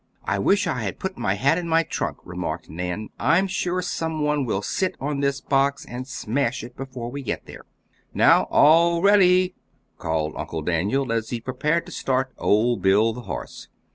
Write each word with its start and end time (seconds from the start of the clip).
"I 0.25 0.39
wish 0.39 0.65
I 0.65 0.81
had 0.81 0.97
put 0.97 1.15
my 1.15 1.35
hat 1.35 1.59
in 1.59 1.69
my 1.69 1.83
trunk," 1.83 2.17
remarked 2.25 2.71
Nan. 2.71 3.09
"I'm 3.19 3.45
sure 3.45 3.83
someone 3.83 4.45
will 4.45 4.63
sit 4.63 4.95
on 4.99 5.19
this 5.19 5.41
box 5.41 5.85
and 5.85 6.07
smash 6.07 6.63
it 6.63 6.75
before 6.75 7.11
we 7.11 7.21
get 7.21 7.45
there." 7.45 7.65
"Now, 8.11 8.47
all 8.49 9.03
ready!" 9.03 9.53
called 9.99 10.33
Uncle 10.35 10.63
Daniel, 10.63 11.11
as 11.11 11.29
he 11.29 11.39
prepared 11.39 11.85
to 11.85 11.91
start 11.91 12.33
old 12.39 12.81
Bill, 12.81 13.13
the 13.13 13.21
horse. 13.21 13.67